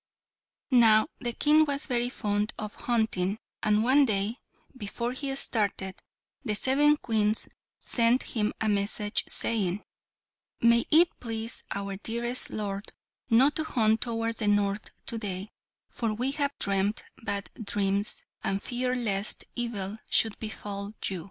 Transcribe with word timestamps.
Now 0.71 1.09
the 1.19 1.31
King 1.31 1.63
was 1.65 1.85
very 1.85 2.09
fond 2.09 2.53
of 2.57 2.73
hunting, 2.73 3.37
and 3.61 3.83
one 3.83 4.03
day, 4.05 4.37
before 4.75 5.11
he 5.11 5.35
started, 5.35 5.99
the 6.43 6.55
seven 6.55 6.97
Queens 6.97 7.47
sent 7.77 8.23
him 8.23 8.51
a 8.59 8.67
message 8.67 9.23
saying, 9.27 9.83
"May 10.59 10.85
it 10.89 11.09
please 11.19 11.61
our 11.69 11.97
dearest 11.97 12.49
lord 12.49 12.91
not 13.29 13.55
to 13.57 13.63
hunt 13.63 14.01
towards 14.01 14.39
the 14.39 14.47
north 14.47 14.89
to 15.05 15.19
day, 15.19 15.51
for 15.87 16.11
we 16.15 16.31
have 16.31 16.57
dreamt 16.57 17.03
bad 17.21 17.51
dreams, 17.63 18.23
and 18.43 18.63
fear 18.63 18.95
lest 18.95 19.43
evil 19.55 19.99
should 20.09 20.39
befall 20.39 20.95
you." 21.05 21.19